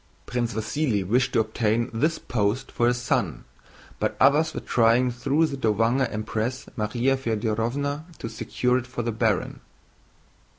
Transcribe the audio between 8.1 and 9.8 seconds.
to secure it for the baron.